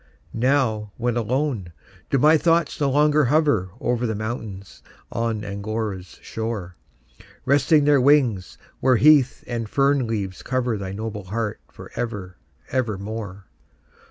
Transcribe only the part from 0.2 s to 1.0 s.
Now,